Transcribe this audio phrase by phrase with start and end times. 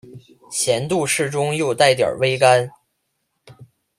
[0.49, 2.71] 咸度适中又带点微甘